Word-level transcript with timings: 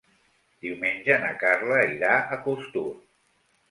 Diumenge 0.67 1.19
na 1.27 1.31
Carla 1.45 1.79
irà 2.01 2.19
a 2.39 2.43
Costur. 2.51 2.89